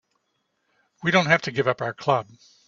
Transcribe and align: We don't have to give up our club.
We 1.03 1.11
don't 1.11 1.27
have 1.27 1.43
to 1.43 1.51
give 1.51 1.67
up 1.67 1.79
our 1.79 1.93
club. 1.93 2.27